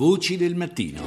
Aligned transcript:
Voci 0.00 0.38
del 0.38 0.54
mattino. 0.54 1.02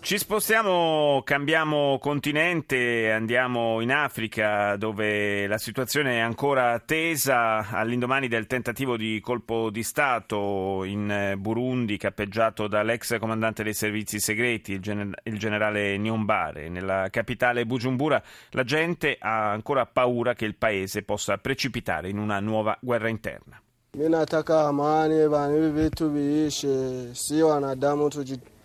Ci 0.00 0.18
spostiamo, 0.18 1.22
cambiamo 1.24 1.96
continente, 1.98 3.10
andiamo 3.10 3.80
in 3.80 3.90
Africa 3.90 4.76
dove 4.76 5.46
la 5.46 5.56
situazione 5.56 6.16
è 6.16 6.18
ancora 6.18 6.78
tesa 6.80 7.70
all'indomani 7.70 8.28
del 8.28 8.46
tentativo 8.46 8.98
di 8.98 9.18
colpo 9.20 9.70
di 9.70 9.82
Stato 9.82 10.84
in 10.84 11.36
Burundi 11.38 11.96
cappeggiato 11.96 12.68
dall'ex 12.68 13.18
comandante 13.18 13.62
dei 13.62 13.72
servizi 13.72 14.20
segreti, 14.20 14.72
il, 14.72 14.80
gener- 14.80 15.20
il 15.22 15.38
generale 15.38 15.96
Nyombare. 15.96 16.68
Nella 16.68 17.08
capitale 17.08 17.64
Bujumbura 17.64 18.22
la 18.50 18.64
gente 18.64 19.16
ha 19.18 19.52
ancora 19.52 19.86
paura 19.86 20.34
che 20.34 20.44
il 20.44 20.56
paese 20.56 21.02
possa 21.02 21.38
precipitare 21.38 22.10
in 22.10 22.18
una 22.18 22.40
nuova 22.40 22.76
guerra 22.78 23.08
interna. 23.08 23.58
Mi 23.94 24.08
nataka 24.08 24.68
amani, 24.68 25.28
vanhu 25.28 25.70
vitu 25.70 26.08
viishe, 26.08 27.14
si 27.14 27.42
wanadamu 27.42 28.08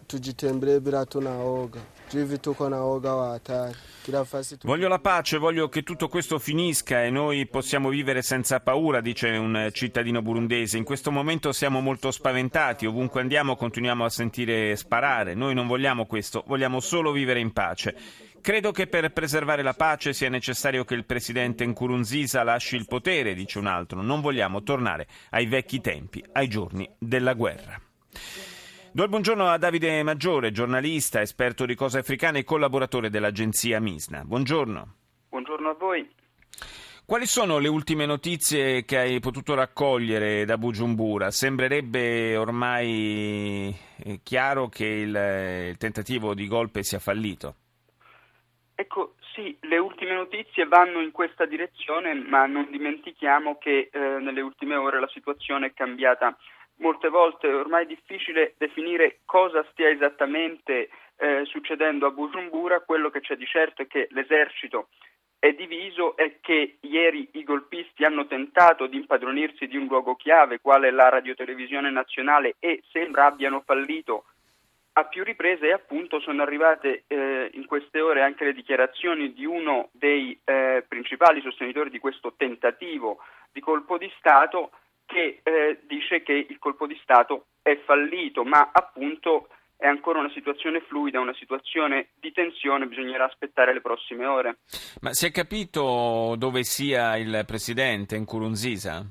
tujitembee 0.08 0.80
bila 0.80 1.06
tunaoga. 1.06 1.82
Voglio 4.64 4.88
la 4.88 5.00
pace, 5.00 5.38
voglio 5.38 5.68
che 5.68 5.84
tutto 5.84 6.08
questo 6.08 6.40
finisca 6.40 7.04
e 7.04 7.10
noi 7.10 7.46
possiamo 7.46 7.90
vivere 7.90 8.22
senza 8.22 8.62
paura, 8.62 9.02
dice 9.02 9.28
un 9.32 9.70
cittadino 9.74 10.22
burundese. 10.22 10.78
In 10.78 10.86
questo 10.86 11.12
momento 11.12 11.52
siamo 11.52 11.82
molto 11.82 12.10
spaventati, 12.10 12.86
ovunque 12.86 13.20
andiamo 13.20 13.58
continuiamo 13.58 14.06
a 14.06 14.10
sentire 14.10 14.78
sparare. 14.78 15.34
Noi 15.34 15.54
non 15.54 15.68
vogliamo 15.68 16.06
questo, 16.06 16.46
vogliamo 16.48 16.80
solo 16.80 17.12
vivere 17.12 17.42
in 17.42 17.52
pace. 17.52 17.96
Credo 18.48 18.72
che 18.72 18.88
per 18.88 19.12
preservare 19.12 19.62
la 19.62 19.74
pace 19.74 20.14
sia 20.14 20.30
necessario 20.30 20.86
che 20.86 20.94
il 20.94 21.04
presidente 21.04 21.66
Nkurunziza 21.66 22.44
lasci 22.44 22.78
il 22.78 22.88
potere, 22.88 23.34
dice 23.34 23.60
un 23.60 23.66
altro. 23.66 24.02
Non 24.02 24.22
vogliamo 24.22 24.64
tornare 24.64 25.06
ai 25.32 25.48
vecchi 25.48 25.82
tempi, 25.82 26.24
ai 26.32 26.48
giorni 26.48 26.90
della 26.98 27.34
guerra. 27.34 27.78
Do 28.94 29.04
il 29.04 29.10
buongiorno 29.10 29.50
a 29.50 29.58
Davide 29.58 30.02
Maggiore, 30.02 30.54
giornalista, 30.54 31.20
esperto 31.20 31.66
di 31.66 31.76
cose 31.76 31.98
africane 32.00 32.40
e 32.40 32.44
collaboratore 32.46 33.10
dell'agenzia 33.10 33.82
Misna. 33.82 34.24
Buongiorno. 34.24 34.94
Buongiorno 35.28 35.70
a 35.70 35.76
voi. 35.78 36.10
Quali 37.04 37.26
sono 37.26 37.58
le 37.58 37.68
ultime 37.68 38.06
notizie 38.06 38.86
che 38.86 38.98
hai 38.98 39.20
potuto 39.20 39.56
raccogliere 39.56 40.46
da 40.46 40.58
Bujumbura? 40.58 41.32
Sembrerebbe 41.32 42.38
ormai 42.38 43.76
chiaro 44.24 44.70
che 44.70 44.86
il, 44.86 45.68
il 45.72 45.78
tentativo 45.78 46.34
di 46.34 46.48
golpe 46.48 46.82
sia 46.84 47.00
fallito. 47.00 47.56
Ecco, 48.80 49.16
sì, 49.34 49.58
le 49.62 49.80
ultime 49.80 50.14
notizie 50.14 50.68
vanno 50.68 51.02
in 51.02 51.10
questa 51.12 51.48
direzione, 51.48 52.14
ma 52.14 52.46
non 52.46 52.70
dimentichiamo 52.70 53.58
che 53.58 53.90
eh, 53.92 54.00
nelle 54.00 54.42
ultime 54.42 54.76
ore 54.76 55.00
la 55.00 55.08
situazione 55.08 55.66
è 55.66 55.74
cambiata. 55.74 56.38
Molte 56.76 57.10
volte 57.10 57.50
è 57.50 57.56
ormai 57.56 57.88
difficile 57.88 58.54
definire 58.60 59.22
cosa 59.26 59.66
stia 59.72 59.90
esattamente 59.90 60.90
eh, 61.16 61.44
succedendo 61.46 62.06
a 62.06 62.12
Bujumbura, 62.12 62.82
quello 62.82 63.10
che 63.10 63.20
c'è 63.22 63.36
di 63.36 63.48
certo 63.48 63.82
è 63.82 63.88
che 63.88 64.10
l'esercito 64.12 64.90
è 65.40 65.54
diviso 65.54 66.16
e 66.16 66.38
che 66.40 66.78
ieri 66.82 67.30
i 67.34 67.44
golpisti 67.44 68.04
hanno 68.04 68.28
tentato 68.28 68.86
di 68.86 68.98
impadronirsi 68.98 69.66
di 69.66 69.76
un 69.76 69.88
luogo 69.88 70.16
chiave, 70.16 70.62
quale 70.62 70.92
la 70.92 71.10
radiotelevisione 71.10 71.90
nazionale, 71.90 72.58
e 72.60 72.84
sembra 72.92 73.26
abbiano 73.26 73.64
fallito 73.66 74.26
a 74.98 75.06
più 75.06 75.24
riprese 75.24 75.72
appunto 75.72 76.20
sono 76.20 76.42
arrivate 76.42 77.04
eh, 77.08 77.52
in 77.54 77.66
queste 77.68 78.02
ore 78.02 78.24
anche 78.24 78.46
le 78.46 78.54
dichiarazioni 78.54 79.32
di 79.32 79.46
uno 79.46 79.90
dei 79.92 80.38
eh, 80.44 80.84
principali 80.88 81.40
sostenitori 81.42 81.92
di 81.92 82.00
questo 82.00 82.34
tentativo 82.36 83.20
di 83.52 83.62
colpo 83.62 84.00
di 84.00 84.12
Stato 84.18 84.72
che 85.06 85.40
eh, 85.44 85.80
dice 85.88 86.24
che 86.24 86.34
il 86.50 86.58
colpo 86.58 86.88
di 86.88 87.00
Stato 87.02 87.46
è 87.62 87.80
fallito, 87.86 88.44
ma 88.44 88.72
appunto 88.74 89.50
è 89.78 89.86
ancora 89.86 90.20
una 90.20 90.32
situazione 90.32 90.82
fluida, 90.82 91.20
una 91.20 91.36
situazione 91.36 92.10
di 92.20 92.32
tensione, 92.32 92.88
bisognerà 92.88 93.26
aspettare 93.26 93.74
le 93.74 93.82
prossime 93.82 94.26
ore. 94.26 94.58
Ma 95.02 95.14
si 95.14 95.28
è 95.28 95.32
capito 95.32 96.36
dove 96.38 96.64
sia 96.64 97.16
il 97.18 97.44
presidente 97.46 98.18
Nkurunziza? 98.18 99.06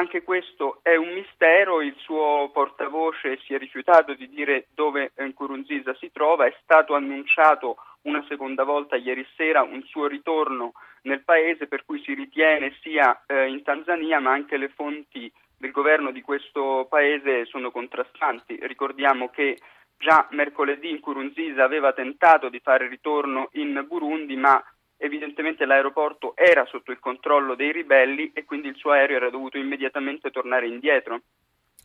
Anche 0.00 0.22
questo 0.22 0.78
è 0.80 0.96
un 0.96 1.12
mistero, 1.12 1.82
il 1.82 1.94
suo 1.98 2.48
portavoce 2.54 3.38
si 3.44 3.52
è 3.52 3.58
rifiutato 3.58 4.14
di 4.14 4.30
dire 4.30 4.68
dove 4.72 5.12
Nkurunziza 5.14 5.94
si 6.00 6.10
trova, 6.10 6.46
è 6.46 6.56
stato 6.62 6.94
annunciato 6.94 7.76
una 8.04 8.24
seconda 8.26 8.64
volta 8.64 8.96
ieri 8.96 9.26
sera 9.36 9.60
un 9.60 9.82
suo 9.82 10.06
ritorno 10.06 10.72
nel 11.02 11.22
paese 11.22 11.66
per 11.66 11.84
cui 11.84 12.02
si 12.02 12.14
ritiene 12.14 12.74
sia 12.80 13.24
eh, 13.26 13.48
in 13.48 13.62
Tanzania 13.62 14.20
ma 14.20 14.30
anche 14.30 14.56
le 14.56 14.70
fonti 14.70 15.30
del 15.58 15.70
governo 15.70 16.12
di 16.12 16.22
questo 16.22 16.86
paese 16.88 17.44
sono 17.44 17.70
contrastanti. 17.70 18.58
Ricordiamo 18.62 19.28
che 19.28 19.58
già 19.98 20.26
mercoledì 20.30 20.94
Nkurunziza 20.94 21.62
aveva 21.62 21.92
tentato 21.92 22.48
di 22.48 22.60
fare 22.60 22.88
ritorno 22.88 23.50
in 23.52 23.84
Burundi 23.86 24.34
ma 24.34 24.64
evidentemente 25.00 25.64
l'aeroporto 25.64 26.36
era 26.36 26.64
sotto 26.66 26.92
il 26.92 26.98
controllo 26.98 27.54
dei 27.54 27.72
ribelli 27.72 28.30
e 28.34 28.44
quindi 28.44 28.68
il 28.68 28.76
suo 28.76 28.92
aereo 28.92 29.16
era 29.16 29.30
dovuto 29.30 29.56
immediatamente 29.56 30.30
tornare 30.30 30.68
indietro. 30.68 31.22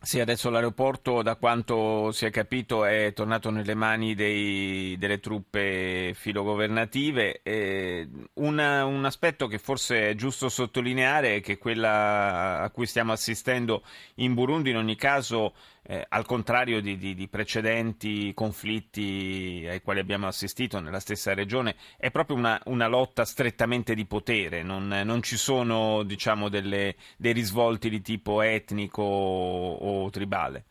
Sì, 0.02 0.20
adesso 0.20 0.50
l'aeroporto, 0.50 1.22
da 1.22 1.34
quanto 1.34 2.12
si 2.12 2.26
è 2.26 2.30
capito, 2.30 2.84
è 2.84 3.12
tornato 3.12 3.50
nelle 3.50 3.74
mani 3.74 4.14
dei, 4.14 4.96
delle 4.98 5.18
truppe 5.18 6.12
filogovernative. 6.14 7.40
Eh, 7.42 8.08
una, 8.34 8.84
un 8.84 9.04
aspetto 9.04 9.48
che 9.48 9.58
forse 9.58 10.10
è 10.10 10.14
giusto 10.14 10.48
sottolineare 10.48 11.36
è 11.36 11.40
che 11.40 11.58
quella 11.58 12.60
a 12.60 12.70
cui 12.70 12.86
stiamo 12.86 13.10
assistendo 13.10 13.82
in 14.16 14.34
Burundi, 14.34 14.70
in 14.70 14.76
ogni 14.76 14.94
caso, 14.94 15.54
eh, 15.88 16.04
al 16.08 16.26
contrario 16.26 16.80
di, 16.80 16.96
di, 16.96 17.14
di, 17.14 17.28
precedenti 17.28 18.34
conflitti 18.34 19.64
ai 19.68 19.80
quali 19.82 20.00
abbiamo 20.00 20.26
assistito 20.26 20.80
nella 20.80 21.00
stessa 21.00 21.32
regione, 21.32 21.76
è 21.96 22.10
proprio 22.10 22.36
una, 22.36 22.60
una 22.66 22.88
lotta 22.88 23.24
strettamente 23.24 23.94
di 23.94 24.04
potere, 24.04 24.62
non, 24.62 24.88
non 24.88 25.22
ci 25.22 25.36
sono 25.36 26.02
diciamo, 26.02 26.48
delle, 26.48 26.96
dei 27.16 27.32
risvolti 27.32 27.88
di 27.88 28.00
tipo 28.00 28.42
etnico 28.42 29.02
o 29.02 29.85
tribale. 30.10 30.64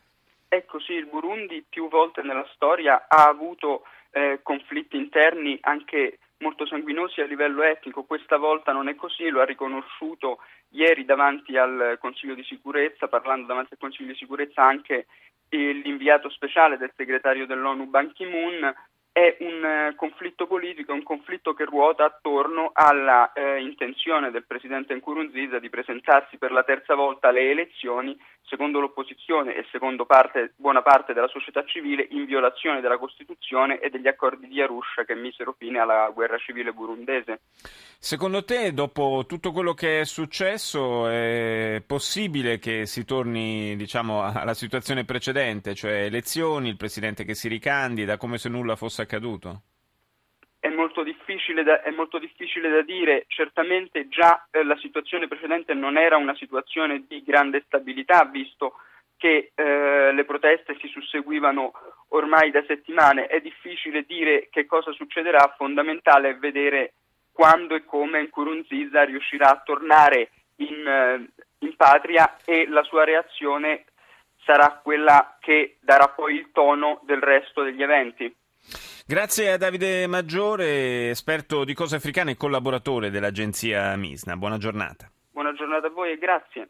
Ecco 0.48 0.80
sì, 0.80 0.94
il 0.94 1.08
Burundi 1.08 1.66
più 1.68 1.90
volte 1.90 2.22
nella 2.22 2.48
storia 2.54 3.08
ha 3.08 3.28
avuto 3.28 3.84
eh, 4.12 4.40
conflitti 4.42 4.96
interni 4.96 5.58
anche 5.62 6.20
molto 6.38 6.66
sanguinosi 6.66 7.22
a 7.22 7.26
livello 7.26 7.64
etnico, 7.64 8.04
questa 8.04 8.38
volta 8.38 8.72
non 8.72 8.88
è 8.88 8.96
così, 8.96 9.30
lo 9.30 9.42
ha 9.42 9.46
riconosciuto 9.46 10.40
ieri 10.70 11.06
davanti 11.06 11.58
al 11.58 11.98
Consiglio 12.00 12.36
di 12.36 12.44
sicurezza, 12.44 13.08
parlando 13.08 13.48
davanti 13.48 13.74
al 13.74 13.80
Consiglio 13.80 14.12
di 14.12 14.18
sicurezza 14.18 14.64
anche 14.64 15.08
l'inviato 15.50 16.30
speciale 16.30 16.78
del 16.78 16.92
segretario 16.96 17.46
dell'ONU 17.46 17.86
Ban 17.86 18.12
Ki-moon, 18.12 18.74
è 19.16 19.38
un 19.40 19.64
eh, 19.64 19.96
conflitto 19.96 20.46
politico, 20.46 20.92
un 20.92 21.02
conflitto 21.02 21.54
che 21.54 21.64
ruota 21.64 22.04
attorno 22.04 22.72
alla 22.74 23.32
eh, 23.32 23.62
intenzione 23.62 24.30
del 24.30 24.44
presidente 24.46 24.94
Nkurunziza 24.94 25.58
di 25.58 25.70
presentarsi 25.70 26.38
per 26.38 26.52
la 26.52 26.64
terza 26.64 26.96
volta 26.96 27.30
alle 27.30 27.50
elezioni, 27.50 28.20
secondo 28.42 28.82
l'opposizione 28.82 29.56
e 29.56 29.66
secondo 29.72 30.06
parte, 30.06 30.52
buona 30.58 30.82
parte 30.82 31.14
della 31.14 31.30
società 31.30 31.64
civile, 31.64 32.06
in 32.12 32.26
violazione 32.26 32.82
della 32.82 32.98
Costituzione 32.98 33.80
e 33.80 33.90
degli 33.90 34.08
accordi 34.08 34.50
di 34.50 34.62
Arusha 34.62 35.06
che 35.06 35.16
misero 35.16 35.56
fine 35.58 35.80
alla 35.80 36.12
guerra 36.14 36.38
civile 36.38 36.74
burundese. 36.74 37.40
Secondo 37.98 38.44
te, 38.44 38.74
dopo 38.74 39.24
tutto 39.26 39.54
quello 39.54 39.74
che 39.74 40.02
è 40.02 40.06
successo, 40.06 41.08
è 41.08 41.82
possibile 41.88 42.60
che 42.60 42.86
si 42.86 43.06
torni 43.06 43.78
diciamo, 43.78 44.24
alla 44.24 44.54
situazione 44.54 45.06
precedente, 45.06 45.74
cioè 45.74 46.04
elezioni, 46.04 46.68
il 46.68 46.76
presidente 46.76 47.24
che 47.24 47.34
si 47.34 47.48
ricandida, 47.48 48.18
come 48.18 48.38
se 48.38 48.50
nulla 48.50 48.76
fosse 48.76 49.05
accaduto? 49.06 49.62
È 50.60 50.70
molto, 50.70 51.04
da, 51.04 51.82
è 51.82 51.92
molto 51.92 52.18
difficile 52.18 52.70
da, 52.70 52.82
dire, 52.82 53.26
certamente 53.28 54.08
già 54.08 54.48
eh, 54.52 54.64
la 54.64 54.78
situazione 54.78 55.28
precedente 55.28 55.74
non 55.74 55.98
era 55.98 56.18
una 56.18 56.36
situazione 56.36 57.06
di 57.08 57.22
grande 57.24 57.64
stabilità, 57.66 58.26
visto 58.26 58.74
che 59.18 59.52
eh, 59.54 60.12
le 60.12 60.26
proteste 60.26 60.76
si 60.80 60.88
susseguivano 60.88 61.72
ormai 62.10 62.52
da 62.52 62.64
settimane, 62.68 63.28
è 63.28 63.40
difficile 63.42 64.04
dire 64.04 64.48
che 64.50 64.66
cosa 64.66 64.92
succederà, 64.92 65.54
fondamentale 65.56 66.30
è 66.30 66.38
vedere 66.38 66.94
quando 67.32 67.76
e 67.76 67.86
come 67.86 68.24
Nkurunziza 68.24 69.04
riuscirà 69.04 69.52
a 69.52 69.62
tornare 69.64 70.32
in, 70.58 70.88
eh, 70.88 71.30
in 71.60 71.76
patria 71.76 72.38
e 72.46 72.68
la 72.68 72.84
sua 72.84 73.04
reazione 73.04 73.86
sarà 74.46 74.80
quella 74.82 75.38
che 75.42 75.78
darà 75.82 76.08
poi 76.10 76.36
il 76.36 76.52
tono 76.52 77.02
del 77.04 77.22
resto 77.22 77.64
degli 77.64 77.84
eventi. 77.84 78.34
Grazie 79.08 79.52
a 79.52 79.58
Davide 79.58 80.08
Maggiore, 80.08 81.12
esperto 81.12 81.64
di 81.64 81.76
cose 81.76 81.96
africane 81.96 82.32
e 82.32 82.38
collaboratore 82.38 83.12
dell'agenzia 83.12 83.96
Misna. 83.96 84.36
Buona 84.36 84.58
giornata. 84.58 85.08
Buona 85.30 85.54
giornata 85.54 85.86
a 85.86 85.90
voi 85.92 86.14
e 86.14 86.18
grazie. 86.18 86.64